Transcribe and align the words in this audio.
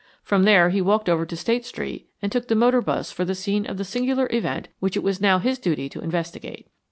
From 0.23 0.45
there 0.45 0.71
he 0.71 0.81
walked 0.81 1.07
over 1.09 1.27
to 1.27 1.35
State 1.37 1.63
Street 1.63 2.09
and 2.23 2.31
took 2.31 2.47
the 2.47 2.55
motor 2.55 2.81
bus 2.81 3.11
for 3.11 3.23
the 3.23 3.35
scene 3.35 3.67
of 3.67 3.77
the 3.77 3.85
singular 3.85 4.27
event 4.31 4.67
which 4.79 4.97
it 4.97 5.03
was 5.03 5.21
now 5.21 5.37
his 5.37 5.59
duty 5.59 5.89
to 5.89 6.01
investigate. 6.01 6.65